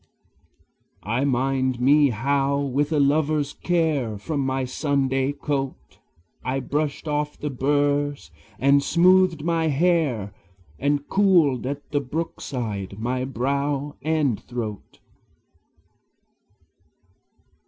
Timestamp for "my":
4.39-4.65, 9.43-9.67, 12.97-13.25